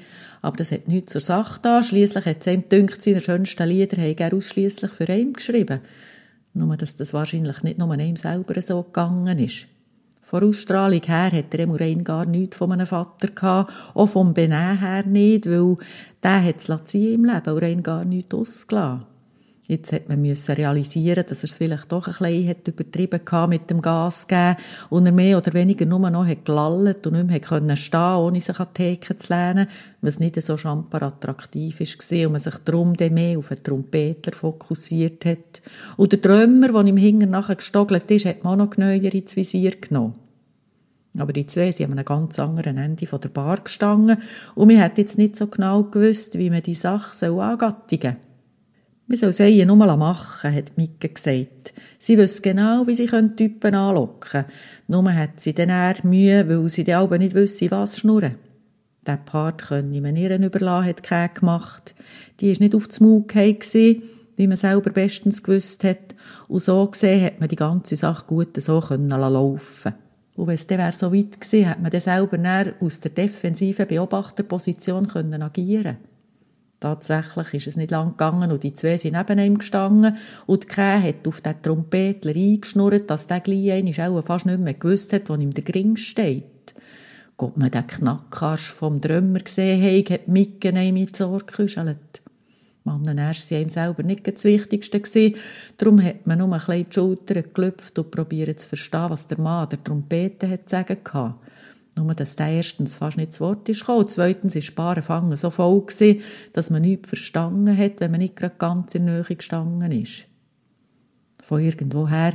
[0.44, 1.82] aber das hat nichts zur Sache da.
[1.82, 5.80] Schliesslich hat es ihm gedacht, seine schönsten Lieder habe er ausschliesslich für ihn geschrieben.
[6.52, 9.66] Nur, dass das wahrscheinlich nicht nur ihm selber so gegangen ist.
[10.22, 14.80] Von Ausstrahlung her hat er rein gar nichts von einem Vater gehabt, auch vom Benehmen
[14.80, 15.78] her nicht, weil
[16.22, 19.13] der hat es im Leben und rein gar nichts ausgelassen.
[19.66, 23.70] Jetzt hat man müssen realisieren, dass er es vielleicht doch ein bisschen übertrieben hat mit
[23.70, 24.56] dem Gas geben
[24.90, 28.68] und er mehr oder weniger nur noch gelallt und nicht mehr stehen, ohne sich an
[28.68, 29.66] die Theke zu lernen,
[30.02, 35.24] was nicht so schamper attraktiv war und man sich darum mehr auf den Trompeter fokussiert
[35.24, 35.62] hat.
[35.96, 39.34] Und der Drömer, der ihm hinten nachher gestogelt ist, hat man auch noch genauer ins
[39.34, 40.16] Visier genommen.
[41.16, 44.18] Aber die zwei sind an einem ganz anderen Ende der Bar gestanden
[44.56, 48.23] und man hat jetzt nicht so genau gewusst, wie man die Sache angattigen soll.
[49.06, 51.74] Wir sollen sie nur machen, hat Micke gesagt.
[51.98, 54.46] Sie wüsste genau, wie sie Typen anlocken können.
[54.88, 58.36] Nur hat sie dann eher Mühe, weil sie dann aber nicht wüsste, was schnurren.
[59.06, 61.94] Der Part könne man ihr überlassen, hat Käse gemacht.
[62.40, 63.24] Die war nicht auf dem Maul
[64.36, 66.14] wie man selber bestens gewusst hat.
[66.48, 69.92] Und so gesehen hat man die ganze Sache gut so können laufen
[70.34, 75.08] Und wenn es dann so weit gewesen, hat man dann selber aus der defensiven Beobachterposition
[75.08, 75.98] können agieren
[76.84, 80.82] Tatsächlich ist es nicht lang gegangen und die zwei sind neben ihm gestanden und die
[80.82, 85.34] hat auf den Trompetler eingeschnurrt, dass der gleich auch fast nicht mehr gewusst hat, wo
[85.34, 86.74] ihm der Gring steht.
[87.38, 92.20] Gott, man den Knackarsch vom Drömer gesehen hat, hat mitgenommen ins Ohr geküschelt.
[92.84, 95.32] Mannen erst waren ihm selber nicht das Wichtigste.
[95.78, 99.40] Darum hat man nur ein bisschen die Schultern gelüpft und probiert zu verstehen, was der
[99.40, 101.34] Mann der Trompete hat sagen hatte.
[101.96, 104.08] Nur, dass der erstens fast nicht zu Wort ist gekommen.
[104.08, 108.56] Zweitens war Sparenfangen so voll, gewesen, dass man nichts verstanden hat, wenn man nicht gerade
[108.58, 110.24] ganz in der Nähe gestanden ist.
[111.42, 112.32] Von irgendwoher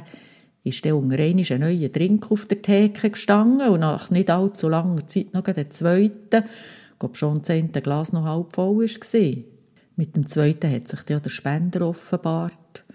[0.64, 5.08] ist der unter ein neuer Drink auf der Theke gestanden und nach nicht allzu langer
[5.08, 6.46] Zeit noch der zweite,
[7.00, 9.44] ob schon das zehnte Glas noch halb voll war.
[9.96, 12.86] Mit dem zweiten hat sich der Spender offenbart.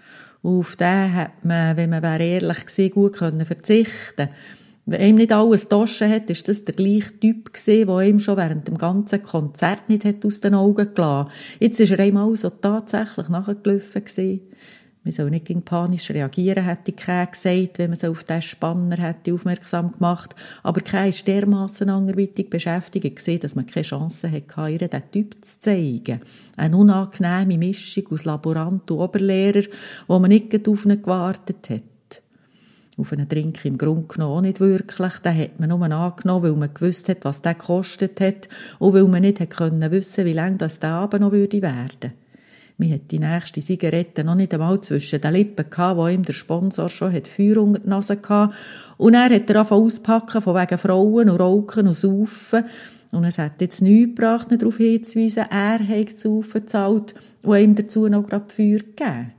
[0.41, 4.29] Und auf den hat man, wenn man ehrlich gewesen, gut verzichten können
[4.87, 8.37] wenn ihm nicht alles Taschen hat, ist das der gleiche Typ gewesen, der ihm schon
[8.37, 11.31] während dem ganzen Konzert nicht hat aus den Augen gelassen.
[11.59, 14.41] Jetzt ist er ihm also tatsächlich nachgelaufen gewesen.
[15.03, 18.97] Man soll nicht gegen panisch reagieren, hätte Kay gesagt, wenn man so auf den Spanner
[18.97, 20.35] hätte aufmerksam gemacht.
[20.63, 25.45] Aber Kay ist dermassen anderweitig beschäftigt gewesen, dass man keine Chance hatte, ihr den Typ
[25.45, 26.21] zu zeigen.
[26.57, 29.67] Eine unangenehme Mischung aus Laborant und Oberlehrer,
[30.07, 31.83] wo man nicht auf ihn gewartet hat
[32.97, 35.13] auf einen Drink im Grunde genommen auch nicht wirklich.
[35.19, 38.47] Den hat man nur angenommen, weil man gewusst hat, was der gekostet hat
[38.79, 42.13] und weil man nicht können wissen wie lange das der Abend noch würde werden.
[42.77, 46.33] Man hat die nächste Zigarette noch nicht einmal zwischen den Lippen gehabt, wo ihm der
[46.33, 48.53] Sponsor schon hat Feuer unter die Nase gehabt.
[48.97, 52.65] Und er hat er angefangen auspacken von wegen Frauen und Rauchen und Saufen.
[53.13, 58.09] Und es hat jetzt nichts gebracht, darauf hinzuweisen, er hat zu gezahlt und ihm dazu
[58.09, 59.31] noch gerade Feuer gegeben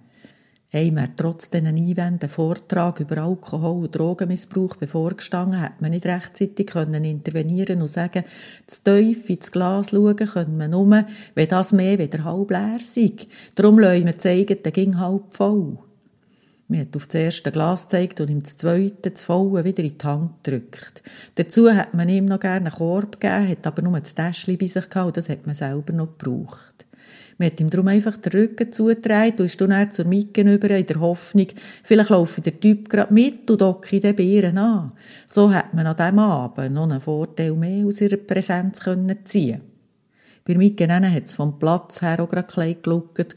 [0.76, 6.66] haben wir trotz diesen Einwänden Vortrag über Alkohol- und Drogenmissbrauch bevorgestanden, hat man nicht rechtzeitig
[6.66, 8.24] können intervenieren und sagen,
[8.66, 13.12] zu tief ins Glas schauen können wir nur, wenn das mehr wieder halb leer sei.
[13.54, 15.78] Darum lassen wir zeigen, der ging halb voll.
[16.68, 19.96] Man hat auf das erste Glas gezeigt und ihm das zweite, das volle, wieder in
[19.96, 21.02] die Hand gedrückt.
[21.36, 24.66] Dazu hat man ihm noch gerne einen Korb gegeben, hat aber nur das Täschchen bei
[24.66, 26.86] sich gehabt das hat man selber noch gebraucht.
[27.38, 30.87] Man hat ihm darum einfach den Rücken zugetragen und ist dann zur Mike über in
[30.87, 31.49] der Hoffnung,
[31.83, 34.92] vielleicht laufe der Typ gerade mit und docke den Bären an.
[35.27, 39.61] So hat man an diesem Abend noch einen Vorteil mehr aus ihrer Präsenz können ziehen
[40.46, 43.37] bei Mike hat es vom Platz her auch gerade klein geluckt.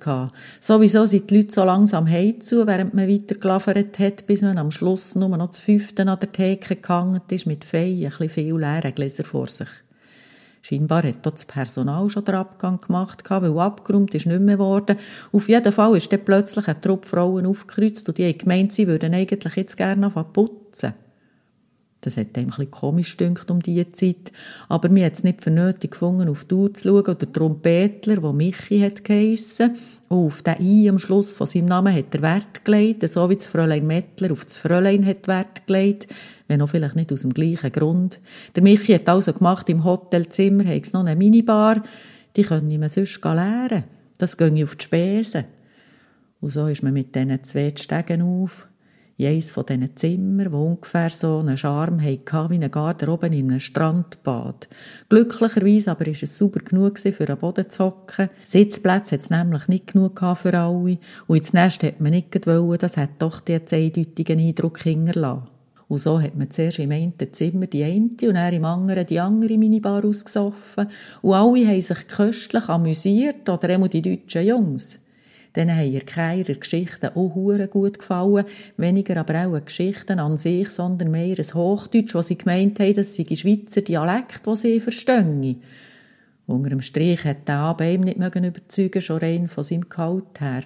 [0.60, 5.16] Sowieso sind die Leute so langsam heimzu, während man weiter hat, bis man am Schluss
[5.16, 8.94] nur noch das Fünfte an der Theke gehangen ist, mit Fei, ein bisschen viel leeren
[8.94, 9.70] Gläser vor sich.
[10.62, 14.98] Scheinbar hat dort das Personal schon den Abgang gemacht, weil abgeräumt ist nicht mehr geworden.
[15.32, 18.88] Auf jeden Fall ist dann plötzlich ein Trupp Frauen aufgekreuzt und die haben gemeint, sie
[18.88, 20.94] würden eigentlich jetzt gerne putzen.
[22.02, 24.32] Das hat einem ein komisch gedünkt um diese Zeit.
[24.70, 27.06] Aber mir hat es nicht für nötig gefunden, auf die Uhr zu schauen.
[27.06, 29.76] Und der Trompetler, der Michi hat geheissen,
[30.08, 33.48] auf den I am Schluss von seinem Namen hat er Wert gelegt, so wie das
[33.48, 36.08] Fräulein Mettler auf das Fräulein hat Wert gelegt,
[36.50, 38.20] wenn auch vielleicht nicht aus dem gleichen Grund.
[38.56, 41.82] Der Michi hat also gemacht, im Hotelzimmer hat es noch eine Minibar,
[42.36, 43.86] die können wir sonst lernen.
[44.18, 45.46] Das ging auf die Spesen.
[46.42, 48.68] Und so ist man mit diesen zwei Stegen auf
[49.20, 53.50] in eines von diesen Zimmern, wo ungefähr so einen Charme hatte, wie ein Garderobe in
[53.50, 54.70] einem Strandbad.
[55.10, 58.30] Glücklicherweise aber war es super genug für einen Boden zu hocken.
[58.46, 61.00] Sitzplätze hat es nämlich nicht genug für alle.
[61.28, 65.59] Und ins Nest hat man nicht wollen, das hat doch den eindeutigen Eindruck hinterlassen.
[65.90, 69.20] Und so hat man zuerst im einen Zimmer die eine und dann im anderen die
[69.20, 70.88] andere Minibar ausgesoffen.
[71.24, 75.00] Und alle haben sich köstlich amüsiert, oder einmal die deutschen Jungs.
[75.56, 78.46] Denen haben ihr keine Geschichten auch gut gefallen,
[78.78, 83.16] weniger aber auch Geschichten an sich, sondern mehr ein Hochdeutsch, wo sie gemeint haben, das
[83.16, 85.60] sei Schweizer Dialekt, das sie verstehen.
[86.46, 90.64] Unter dem Strich hat der Abend nicht überzeugen schon rein von seinem Gehalt her.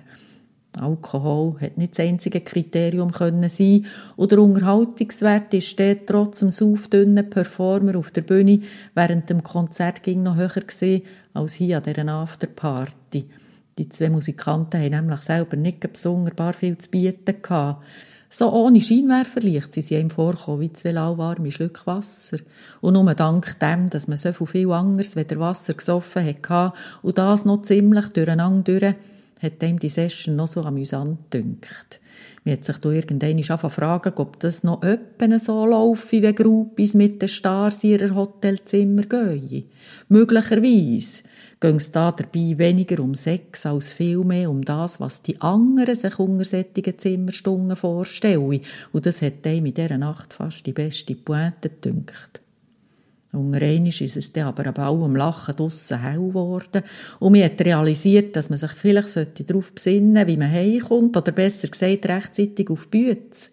[0.80, 6.52] Alkohol hat nicht das einzige Kriterium können sein und der Unterhaltungswert ist dort trotz dem
[6.52, 8.62] saufdünnen Performer auf der Bühne
[8.96, 13.30] während dem Konzert ging noch höher gewesen als hier an dieser Afterparty.
[13.78, 17.84] Die zwei Musikanten haben nämlich selber nicht besonders viel zu bieten gehabt.
[18.30, 22.38] So ohne Scheinwerferlicht sind sie ihm vorgekommen wie zwei lauwarme Schlücke Wasser.
[22.82, 26.74] Und nur dank dem, dass man so viel anderes weder Wasser gesoffen hatte
[27.04, 28.96] und das noch ziemlich durcheinander durch,
[29.44, 32.00] hat ihm die Session noch so amüsant gedünkt.
[32.46, 37.22] Mir hat sich da angefangen fragen, ob das noch öppen so laufe, wie Gruppis mit
[37.22, 39.70] den Stars ihrer Hotelzimmer gehen.
[40.10, 41.24] Möglicherweise
[41.60, 46.20] ging es da dabei weniger um Sex als vielmehr um das, was die anderen sich
[46.20, 48.62] unter Zimmerstunden vorstellen.
[48.92, 52.43] Und das hat ihm in dieser Nacht fast die beste Pointe gedünkt.
[53.34, 56.84] Unter ist es dann aber an allem Lachen draussen hell geworden
[57.20, 61.32] und man hat realisiert, dass man sich vielleicht darauf besinnen sollte, wie man heimkommt, oder
[61.32, 63.50] besser gesagt, rechtzeitig auf die Bütze.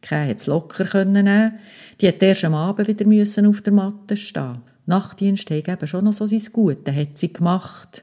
[0.00, 1.52] Keine hat es locker nehmen.
[2.00, 4.62] Die hat erst am Abend wieder auf der Matte stehen.
[4.86, 8.02] Nachtdienst hat eben schon noch so sein Gute, hat sie gemacht.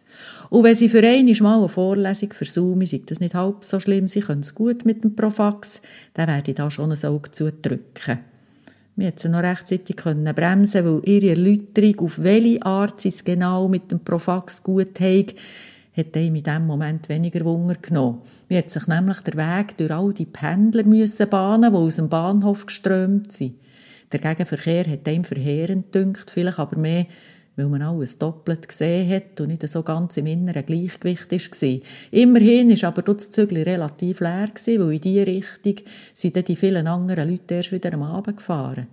[0.50, 4.08] Und wenn sie für einmal mal eine Vorlesung versäumen, sei das nicht halb so schlimm,
[4.08, 5.82] sie können es gut mit dem Profax,
[6.14, 8.20] dann werde ich da schon ein Auge zudrücken.
[9.00, 13.24] Wir hätten sie noch rechtzeitig können bremsen weil ihre Erläuterung, auf welche Art sie es
[13.24, 15.28] genau mit dem Profax gut haben,
[15.96, 18.24] hat ihm in diesem Moment weniger Wunder genommen.
[18.50, 22.10] Wir hätten sich nämlich der Weg durch all die Pendler müssen bahnen, die aus dem
[22.10, 23.56] Bahnhof geströmt sind.
[24.12, 27.06] Der Gegenverkehr hat ihm verheerend gedünkt, vielleicht aber mehr,
[27.60, 31.80] weil man alles doppelt gesehen hat und nicht so ganz im inneren Gleichgewicht war.
[32.12, 35.76] Immerhin war aber das Zügel relativ leer, weil in diese Richtung
[36.14, 38.88] sind dann die vielen anderen Leute erst wieder am Abend gefahren.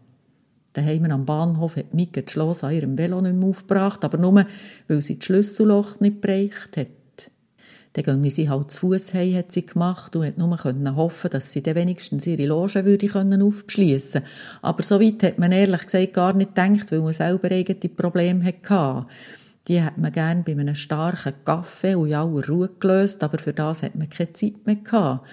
[0.73, 4.45] Daheim am Bahnhof hat Mika die Schloss an ihrem Velo nicht mehr aufgebracht, aber nur,
[4.89, 6.89] weil sie das Schlüsselloch nicht bereicht hat.
[7.97, 11.51] Dann gingen sie halt zu Fuß heim, hat sie gemacht und hat nur hoffen, dass
[11.51, 14.23] sie dann wenigstens ihre Loge würde können aufschliessen.
[14.61, 18.45] Aber so weit hat man ehrlich gesagt gar nicht gedacht, weil man selber eigene Probleme
[18.45, 19.07] hatte.
[19.67, 23.55] Die hat man gern bei einem starken Kaffee und in aller Ruhe gelöst, aber für
[23.55, 25.27] das hat man keine Zeit mehr gehabt.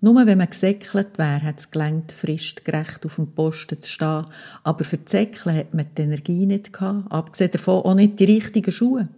[0.00, 4.24] Nur wenn man gesäckelt wäre, hat es gelangt, fristgerecht auf dem Posten zu stehen.
[4.64, 7.12] Aber für das Säckeln hat man die Energie nicht gehabt.
[7.12, 9.08] Abgesehen davon auch nicht die richtigen Schuhe.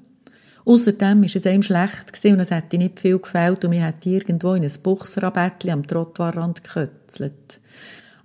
[0.64, 4.54] Außerdem war es einem schlecht und es hätte nicht viel gefällt und wir hätte irgendwo
[4.54, 7.61] in ein Buchsrabettchen am Trottoirrand gekützelt.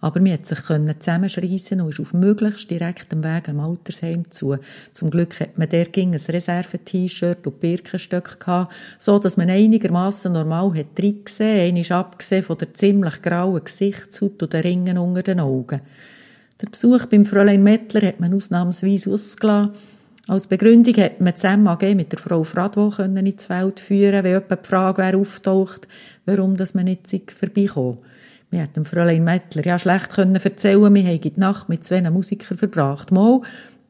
[0.01, 4.55] Aber wir konnte sich zusammenschreissen und ist auf möglichst direktem Weg am Altersheim zu.
[4.91, 10.31] Zum Glück hat man der ging ein Reserve-T-Shirt und Birkenstöcke gehabt, so dass man einigermaßen
[10.31, 15.39] normal hat reingesehen, einmal abgesehen von der ziemlich grauen Gesichtshaut und den Ringen unter den
[15.39, 15.81] Augen.
[16.61, 19.73] Der Besuch beim Fräulein Mettler hat man ausnahmsweise ausgelassen,
[20.27, 24.67] als Begründung hat man zusammen mit der Frau Fradwo ins Feld führen, wenn jemand die
[24.67, 25.87] Frage wäre auftaucht,
[26.25, 27.99] warum dass man nicht vorbeikommen.
[28.49, 32.01] Wir hätten dem Fräulein Mettler ja schlecht können erzählen, wir hätten die Nacht mit zwei
[32.09, 33.11] Musikern verbracht.
[33.11, 33.41] Mal,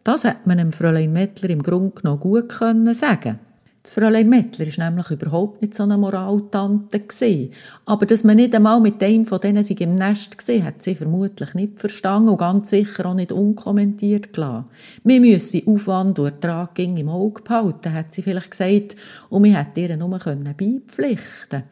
[0.03, 3.39] das hätte man dem Fräulein Mettler im Grunde genommen gut können sagen
[3.86, 7.51] das Fräulein Mettler ist nämlich überhaupt nicht so eine Moraltante gewesen.
[7.86, 10.95] Aber dass man nicht einmal mit einem von denen sich im Nest gesehen hat sie
[10.95, 14.65] vermutlich nicht verstanden und ganz sicher auch nicht unkommentiert gelassen.
[15.03, 18.95] Wir müssen Aufwand und Ertrag im Auge behalten, hat sie vielleicht gesagt,
[19.29, 21.63] und wir hätten ihr nur beipflichten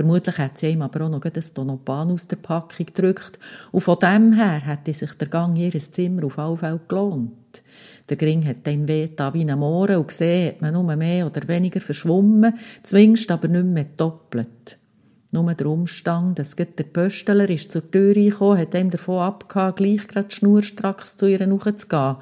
[0.00, 3.38] Vermutlich hat sie ihm aber auch noch ein Tonopan aus der Packung gedrückt.
[3.70, 7.62] Und von dem her hätte sich der Gang in ihr Zimmer auf alle Fälle gelohnt.
[8.08, 11.46] Der Gring hat ihm weh wie ein Mohren und gesehen hat man nur mehr oder
[11.46, 14.78] weniger verschwommen, zwingst aber nicht mehr doppelt.
[15.32, 20.08] Nur der Umstand, dass der Pösteler ist zur Tür reingekommen, hat ihm davon abgehauen, gleich
[20.08, 22.16] gerade schnurstracks zu ihr zu gehen.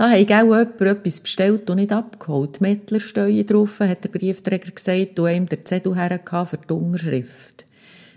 [0.00, 2.62] Da hat auch jemand etwas bestellt und nicht abgeholt.
[2.62, 7.66] Mettler stehen drauf, hat der Briefträger gesagt, und ihm der Zettel hergehauen für die Unterschrift.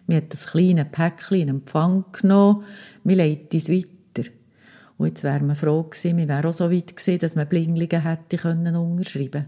[0.07, 2.63] Wir hat das kleine Päckchen in Empfang genommen,
[3.03, 4.29] wir leiten es weiter.
[4.97, 8.01] Und jetzt wären wir froh gewesen, wir wären auch so weit gewesen, dass man Blinglingen
[8.01, 9.47] hätte unterschreiben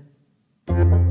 [0.66, 1.06] können.